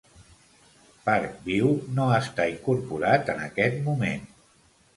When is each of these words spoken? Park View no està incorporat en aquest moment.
Park 1.09 1.35
View 1.49 1.69
no 2.01 2.09
està 2.17 2.49
incorporat 2.55 3.33
en 3.37 3.47
aquest 3.51 3.81
moment. 3.93 4.29